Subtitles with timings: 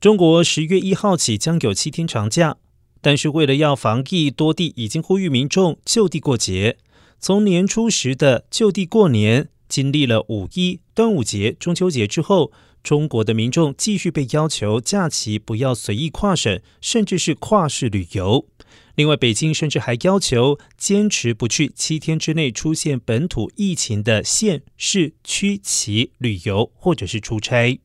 [0.00, 2.56] 中国十月一号起将有七天长假
[3.02, 6.78] 但是为了要防疫多地已经呼吁民众就地过节。
[7.18, 12.50] 从年初时的就地过年经历了五一端午节中秋节之后
[12.82, 18.46] 中国的民众继续被要求假期不要随意跨省甚至是跨市旅游。
[18.94, 27.78] 另外北京甚至还要求坚持不去七天之内出现本土疫情的县市区旗旅游或者是出差。